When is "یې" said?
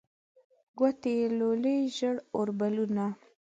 1.19-1.27